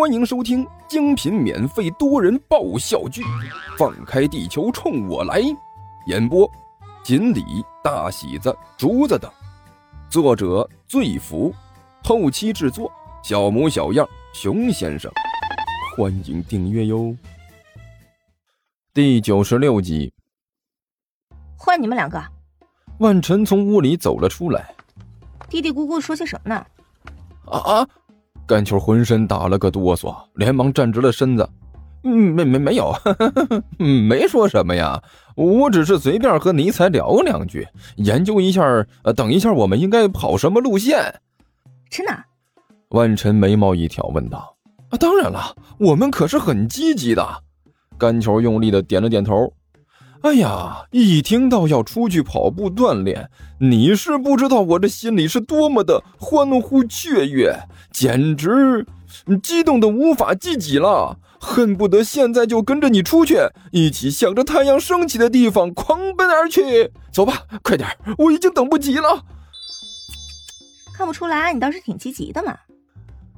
[0.00, 3.22] 欢迎收听精品免费多人爆笑剧
[3.76, 5.42] 《放开地球冲我来》，
[6.06, 6.50] 演播：
[7.04, 7.44] 锦鲤、
[7.84, 9.30] 大喜子、竹子等，
[10.08, 11.54] 作者：醉福，
[12.02, 12.90] 后期制作：
[13.22, 15.12] 小模小样、熊先生。
[15.94, 17.14] 欢迎订阅哟。
[18.94, 20.10] 第九十六集，
[21.58, 22.18] 换你们两个。
[23.00, 24.74] 万晨从屋里走了出来，
[25.50, 26.66] 嘀嘀咕咕说些什么呢？
[27.44, 27.88] 啊啊！
[28.50, 31.48] 甘球浑身打了个哆嗦，连忙站直了身子。
[32.02, 32.92] 嗯，没没没有，
[33.78, 35.00] 嗯，没说什么呀，
[35.36, 38.64] 我只是随便和尼采聊两句，研究一下，
[39.04, 41.20] 呃，等一下我们应该跑什么路线？
[41.88, 42.12] 真的？
[42.88, 44.56] 万晨眉毛一挑，问道
[44.90, 47.24] ：“啊，当然了，我们可是很积极的。”
[47.96, 49.52] 甘球用力的点了点头。
[50.22, 57.58] 哎呀，一听到要出去跑步锻炼，你是不知道我这心里是多么的欢呼雀跃，
[57.90, 58.86] 简直
[59.42, 63.38] 激动的无法自己了，恨不得现在就跟着你出去，
[63.72, 66.92] 一起向着太阳升起的地方狂奔而去。
[67.10, 69.24] 走吧，快点，我已经等不及了。
[70.92, 72.54] 看不出来，你倒是挺积极的嘛。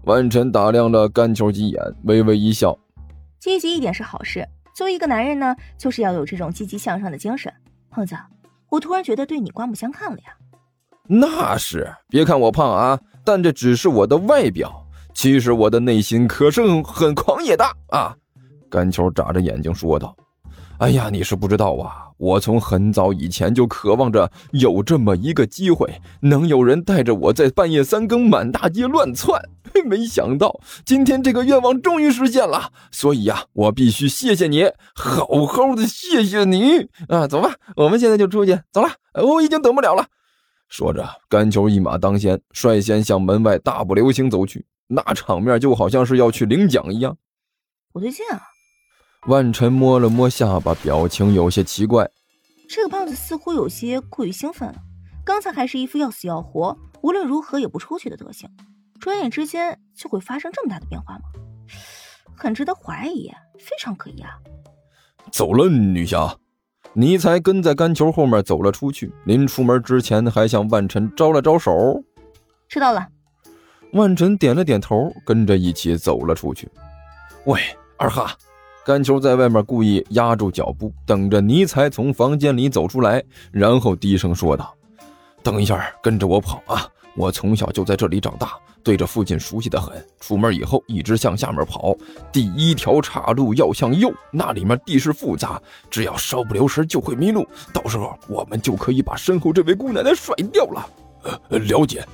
[0.05, 2.77] 万晨打量了甘球几眼，微微一笑，
[3.39, 4.45] 积极一点是好事。
[4.75, 7.53] 作为一个男人呢，就是要有这种积极向上的精神。
[7.91, 8.17] 胖子，
[8.71, 10.35] 我突然觉得对你刮目相看了呀。
[11.07, 18.17] 那是，别看我胖啊，但这只是我的外表，其实我的内心可是很狂野的啊！
[18.71, 20.17] 甘球眨着眼睛说道。
[20.83, 22.11] 哎呀，你是不知道啊！
[22.17, 25.89] 我从很早以前就渴望着有这么一个机会，
[26.23, 29.41] 能有人带着我在半夜三更满大街乱窜。
[29.85, 37.29] 没想到今天这个愿望终于实现了，所以呀，我必须谢谢你，好好的谢谢你啊！
[37.29, 38.59] 走吧，我们现在就出去。
[38.73, 38.91] 走了，
[39.23, 40.05] 我已经等不了了。
[40.69, 47.17] 说着，甘球一马当先，率先向门外大步流星走去，那场面就好像是要去领奖一样。
[47.93, 48.49] 不对劲啊！
[49.29, 52.11] 万晨摸了摸下巴，表情有些奇怪。
[52.69, 54.75] 这个胖子似乎有些过于兴奋了，
[55.25, 58.51] 刚才还是一副要死要活，无论如何也不出去的德行，
[58.99, 61.21] 转眼之间就会发生这么大的变化吗？
[62.35, 63.31] 很值得怀疑，
[63.61, 64.31] 非常可疑啊！
[65.31, 66.37] 走了，女侠。
[66.95, 72.03] 尼才跟在干球后面走了出去，临出门之前还向万晨招了招手。
[72.69, 73.07] 知道了。
[73.93, 76.69] 万晨点了点头，跟着一起走了出去。
[77.45, 77.61] 喂，
[77.97, 78.37] 二哈。
[78.85, 83.23] 甘球在外面故意压住脚步，等着尼才从房间里走出来，
[83.53, 84.75] 然后低声说道
[85.41, 86.89] ：“等一下，跟着我跑啊！
[87.15, 90.05] 我从小就在这里长大，对这附近熟悉的很。
[90.19, 91.95] 出门以后一直向下面跑，
[92.33, 97.47] 第一条岔路要向右，那里面地势复杂，只要稍不留神就会迷路。
[97.73, 100.87] 到时候我们就可以把身后这位姑奶奶甩掉了。”
[101.51, 102.05] 呃，了解。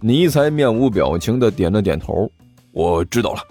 [0.00, 2.28] 尼才面无表情的点了点头
[2.72, 3.42] ：“我知道了。”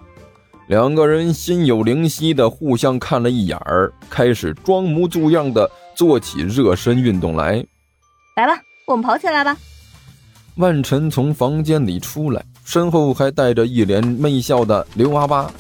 [0.68, 7.66] 两个人心有灵犀的互相看了一眼儿，开始装模作样的做起热身运动来。
[8.38, 8.54] 来吧，
[8.88, 9.58] 我们跑起来吧！
[10.56, 15.52] 万晨从房间里出来，身后还带着一脸媚笑的刘阿八。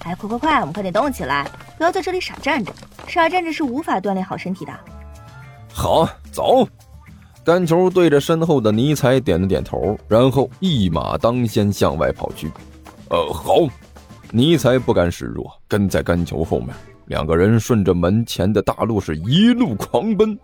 [0.00, 2.72] 哎，快快快，我们快点动起来，不要在这里傻站着，
[3.06, 4.72] 傻站着是无法锻炼好身体的。
[5.72, 6.66] 好，走！
[7.44, 12.50] 甘球对着身后的尼采点了点头，然后一马当先向外跑去。
[13.10, 13.54] 呃，好。
[14.32, 16.74] 尼才不甘示弱，跟在甘球后面，
[17.06, 20.38] 两个人顺着门前的大路是一路狂奔。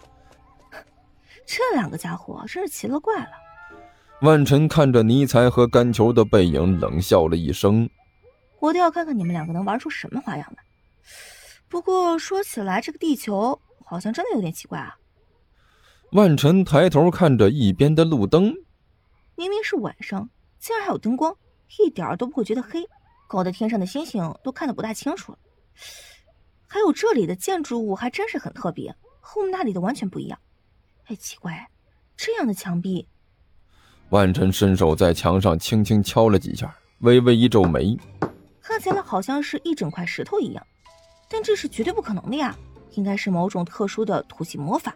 [1.46, 3.30] 这两个家伙真是奇了怪了。
[4.22, 7.88] 万晨看着尼才和甘球的背影，冷笑了一声
[8.58, 10.62] ：“我倒要看看你们两个能玩出什么花样来。
[11.68, 14.96] 不过说起来，这个地球好像真的有点奇怪啊。”
[16.10, 18.52] 万晨抬头看着一边的路灯，
[19.36, 21.36] 明明是晚上，竟然还有灯光，
[21.78, 22.84] 一点都不会觉得黑。
[23.26, 25.38] 搞得天上的星星都看得不大清楚了，
[26.66, 30.38] 还有这里的建筑物还真是很特别，和我们那里的完全不一样。
[31.06, 31.68] 哎，奇怪，
[32.16, 33.06] 这样的墙壁……
[34.10, 37.98] 万晨伸手在墙上轻轻敲了几下，微微一皱眉，
[38.60, 40.66] 看起来好像是一整块石头一样，
[41.28, 42.56] 但这是绝对不可能的呀，
[42.92, 44.94] 应该是某种特殊的土系魔法。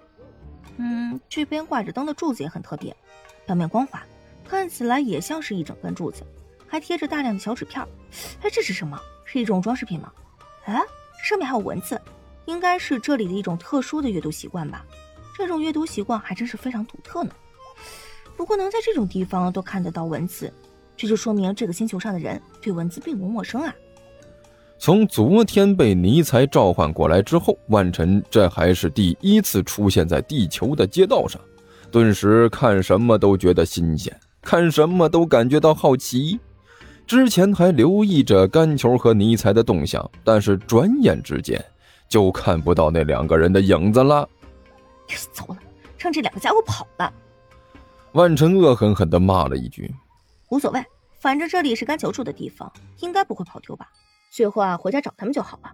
[0.76, 2.96] 嗯，这边挂着灯的柱子也很特别，
[3.44, 4.02] 表面光滑，
[4.44, 6.24] 看起来也像是一整根柱子。
[6.70, 7.84] 还贴着大量的小纸片，
[8.42, 8.96] 哎，这是什么？
[9.24, 10.10] 是一种装饰品吗？
[10.66, 10.80] 哎，
[11.24, 12.00] 上面还有文字，
[12.46, 14.86] 应该是这里的一种特殊的阅读习惯吧。
[15.36, 17.30] 这种阅读习惯还真是非常独特呢。
[18.36, 20.52] 不过能在这种地方都看得到文字，
[20.96, 23.74] 这就说明这个星球上的人对文字并不陌生啊。
[24.78, 31.40] 从昨天被尼才召唤过来之后，万晨这还是第一次出现在地球的街道上，
[31.90, 36.38] 顿时看什么都觉得新鲜，看什么都感觉到好奇。
[37.10, 41.60] 之前还留意着甘球和尼才的动向，但是转眼之间
[42.08, 44.28] 就看不到那两个人的影子了。
[45.32, 45.58] 走了，
[45.98, 47.12] 让这两个家伙跑了。
[48.12, 49.92] 万晨恶狠狠地骂了一句
[50.50, 50.80] ：“无所谓，
[51.18, 53.88] 反正这里是甘球住的地方，应该不会跑丢吧？
[54.30, 55.72] 最后啊，回家找他们就好了。”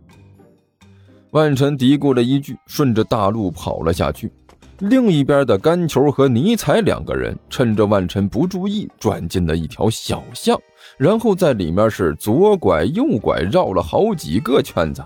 [1.32, 4.32] 万晨嘀咕了一句，顺着大路跑了下去。
[4.80, 10.58] 另一边的甘球和尼采两个人趁着万晨不注意，转进了一条小巷，
[10.98, 15.02] 然后在里面是左拐右拐，绕了好几个圈子。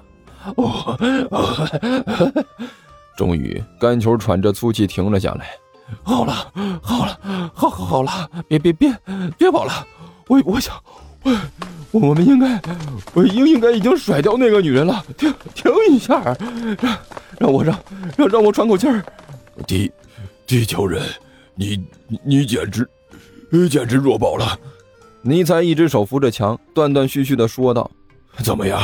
[0.57, 0.99] 哦，
[3.17, 5.51] 终于，甘球喘着粗气停了下来。
[6.03, 6.33] 好了，
[6.83, 7.21] 好了，
[7.55, 8.93] 好，好，好了，别，别，别，
[9.39, 9.87] 别跑了。
[10.27, 10.75] 我，我想，
[11.23, 11.37] 我，
[11.93, 12.61] 我们应该，
[13.15, 15.05] 我应应该已经甩掉那个女人了。
[15.17, 16.37] 停，停一下，
[16.81, 16.99] 让，
[17.39, 17.79] 让我让，
[18.17, 19.05] 让让我喘口气儿。
[19.67, 19.91] 地，
[20.47, 21.03] 地球人，
[21.55, 21.85] 你，
[22.25, 22.89] 你简直，
[23.69, 24.59] 简直弱爆了。
[25.23, 27.91] 尼采一只手扶着墙，断断续续的说道
[28.43, 28.81] ：“怎么样，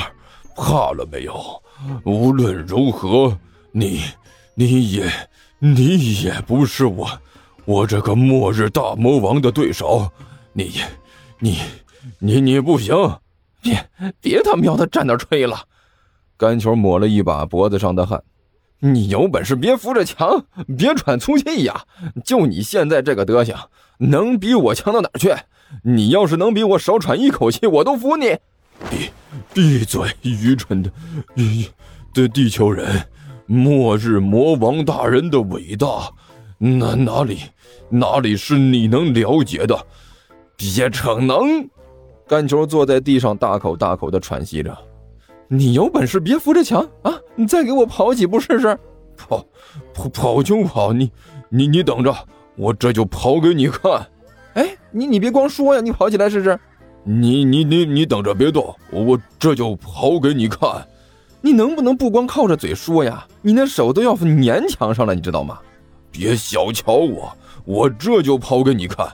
[0.57, 1.63] 怕了没有？
[2.05, 3.37] 无论如何，
[3.73, 4.01] 你，
[4.55, 5.11] 你也。”
[5.59, 7.09] 你也不是我，
[7.65, 10.07] 我这个末日大魔王的对手。
[10.53, 10.71] 你，
[11.39, 11.59] 你，
[12.19, 12.95] 你，你不行！
[13.63, 13.89] 别，
[14.21, 15.59] 别他喵的站那吹了！
[16.37, 18.23] 甘球抹了一把脖子上的汗。
[18.81, 20.45] 你有本事别扶着墙，
[20.77, 21.85] 别喘粗气呀！
[22.25, 23.57] 就你现在这个德行，
[23.99, 25.35] 能比我强到哪去？
[25.83, 28.37] 你要是能比我少喘一口气，我都服你！
[28.91, 29.11] 闭，
[29.55, 30.09] 闭嘴！
[30.23, 30.91] 愚蠢的，
[32.15, 33.07] 的地球人！
[33.47, 36.11] 末日魔王大人的伟大，
[36.59, 37.39] 哪哪里
[37.89, 39.87] 哪里是你能了解的？
[40.57, 41.69] 别逞能！
[42.29, 44.77] 甘球坐在地上，大口大口的喘息着。
[45.49, 47.13] 你有本事别扶着墙啊！
[47.35, 48.77] 你再给我跑几步试试？
[49.17, 49.45] 跑
[49.95, 50.93] 跑跑就跑！
[50.93, 51.11] 你
[51.49, 52.15] 你你等着，
[52.57, 54.07] 我这就跑给你看！
[54.55, 56.59] 哎，你你别光说呀，你跑起来试试！
[57.05, 60.87] 你你你你等着别动，我这就跑给你看！
[61.41, 63.25] 你能不能不光靠着嘴说呀？
[63.41, 65.59] 你那手都要粘墙上了，你知道吗？
[66.11, 67.33] 别小瞧我，
[67.65, 69.07] 我这就跑给你看。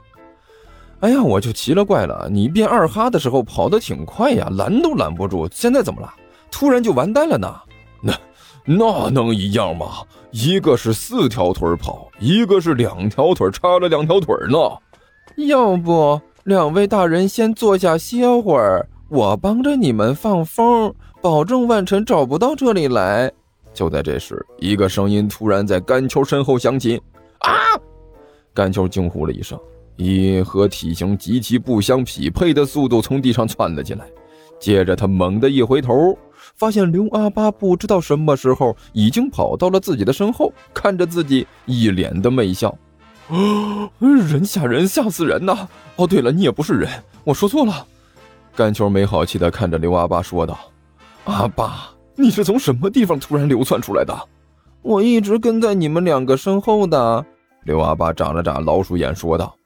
[1.00, 6.14] 哎呀，我就奇了怪了，你变二哈的时候跑得挺快呀，拦都拦不住，现在怎么了？
[6.52, 7.52] 突然就完蛋了呢？
[8.00, 8.16] 那
[8.64, 10.04] 那能一样吗？
[10.30, 14.58] 一个是四条腿跑，一个是两条腿插了两条腿呢。
[15.48, 20.94] 要不两位大人先坐下歇会儿，我帮着你们放风。
[21.20, 23.32] 保证万晨找不到这里来。
[23.72, 27.00] 就在这时，一个声音突然在甘秋身后响起
[27.40, 27.50] ：“啊！”
[28.52, 29.58] 甘秋惊呼了一声，
[29.96, 34.04] 以和体型极其不相匹配的速度从地上窜了进来。
[34.62, 36.16] 接着，他猛地一回头，
[36.54, 42.72] 发现刘阿八不知道什么时候已经跑到了自己的身后，看着自己，一脸的媚笑。
[43.98, 45.68] 人吓人，吓死人呐！
[45.96, 46.88] 哦，对了，你也不是人，
[47.24, 47.84] 我说错了。
[48.54, 50.56] 甘球没好气地看着刘阿八说道。
[51.24, 54.16] 阿爸，你是从什么地方突然流窜出来的？
[54.82, 57.24] 我一直跟在你们两个身后的。
[57.64, 59.56] 刘阿爸眨了眨老鼠眼，说道：“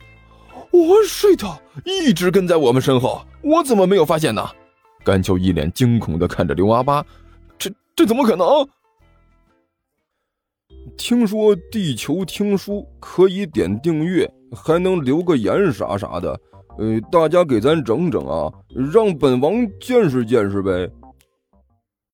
[0.73, 1.47] 我睡的，
[1.85, 4.47] 一直跟在我们身后，我怎么没有发现呢？”
[5.07, 7.07] 甘秋一脸惊恐的看着刘阿八，
[7.57, 8.45] 这这怎么可能？
[10.99, 16.37] 听说地球听书可以点订阅，还能留个言啥啥的，
[16.77, 18.53] 呃，大家给咱整整啊，
[18.93, 20.91] 让本王见识见识呗。